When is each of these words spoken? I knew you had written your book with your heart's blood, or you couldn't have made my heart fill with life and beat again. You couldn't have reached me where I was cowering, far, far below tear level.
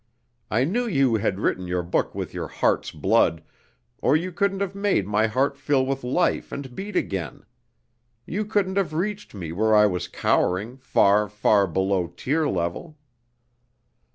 I 0.49 0.63
knew 0.63 0.87
you 0.87 1.17
had 1.17 1.39
written 1.39 1.67
your 1.67 1.83
book 1.83 2.15
with 2.15 2.33
your 2.33 2.47
heart's 2.47 2.89
blood, 2.89 3.43
or 3.99 4.15
you 4.17 4.31
couldn't 4.31 4.61
have 4.61 4.73
made 4.73 5.05
my 5.05 5.27
heart 5.27 5.55
fill 5.55 5.85
with 5.85 6.03
life 6.03 6.51
and 6.51 6.73
beat 6.73 6.95
again. 6.95 7.45
You 8.25 8.45
couldn't 8.45 8.77
have 8.77 8.95
reached 8.95 9.35
me 9.35 9.51
where 9.51 9.75
I 9.75 9.85
was 9.85 10.07
cowering, 10.07 10.77
far, 10.77 11.29
far 11.29 11.67
below 11.67 12.07
tear 12.07 12.49
level. 12.49 12.97